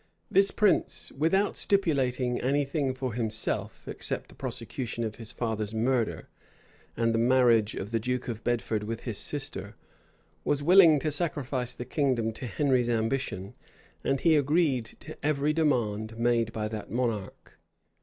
This 0.31 0.49
prince, 0.49 1.11
without 1.11 1.55
stipulating 1.55 2.41
any 2.41 2.65
thing 2.65 2.95
for 2.95 3.13
himself, 3.13 3.87
except 3.87 4.29
the 4.29 4.33
prosecution 4.33 5.03
of 5.03 5.17
his 5.17 5.31
father's 5.31 5.75
murder, 5.75 6.27
and 6.97 7.13
the 7.13 7.19
marriage 7.19 7.75
of 7.75 7.91
the 7.91 7.99
duke 7.99 8.27
of 8.27 8.43
Bedford 8.43 8.81
with 8.85 9.01
his 9.01 9.19
sister, 9.19 9.75
was 10.43 10.63
willing 10.63 10.97
to 11.01 11.11
sacrifice 11.11 11.75
the 11.75 11.85
kingdom 11.85 12.33
to 12.33 12.47
Henry's 12.47 12.89
ambition; 12.89 13.53
and 14.03 14.21
he 14.21 14.35
agreed 14.35 14.85
to 15.01 15.15
every 15.23 15.53
demand 15.53 16.17
made 16.17 16.51
by 16.51 16.67
that 16.67 16.89
monarch. 16.89 17.59